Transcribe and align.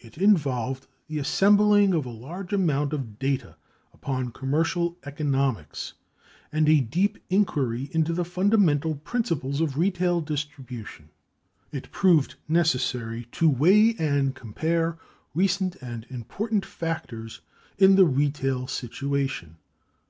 It 0.00 0.16
involved 0.16 0.86
the 1.08 1.18
assembling 1.18 1.92
of 1.92 2.06
a 2.06 2.10
large 2.10 2.54
amount 2.54 2.94
of 2.94 3.18
data 3.18 3.56
upon 3.92 4.32
commercial 4.32 4.96
economics 5.04 5.92
and 6.50 6.66
a 6.70 6.80
deep 6.80 7.18
inquiry 7.28 7.90
into 7.92 8.14
the 8.14 8.24
fundamental 8.24 8.94
principles 8.94 9.60
of 9.60 9.76
retail 9.76 10.22
distribution. 10.22 11.10
It 11.70 11.90
proved 11.90 12.36
necessary 12.48 13.26
to 13.32 13.50
weigh 13.50 13.94
and 13.98 14.34
compare 14.34 14.96
recent 15.34 15.76
and 15.82 16.06
important 16.08 16.64
factors 16.64 17.42
in 17.76 17.96
the 17.96 18.06
retail 18.06 18.68
situation. 18.68 19.56